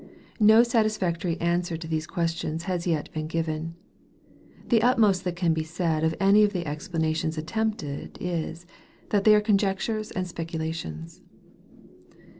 No 0.39 0.63
satisfactory 0.63 1.39
answer 1.39 1.77
to 1.77 1.87
these 1.87 2.07
questions 2.07 2.63
has 2.63 2.87
yet 2.87 3.11
been 3.11 3.27
given. 3.27 3.75
The 4.69 4.81
utmost 4.81 5.23
that 5.25 5.35
can 5.35 5.53
be 5.53 5.63
said 5.63 6.03
of 6.03 6.15
any 6.19 6.43
of 6.43 6.53
the 6.53 6.65
explanations 6.65 7.37
attempted, 7.37 8.17
is, 8.19 8.65
that 9.11 9.25
they 9.25 9.35
are 9.35 9.41
conjectures 9.41 10.09
and 10.09 10.27
speculations. 10.27 11.21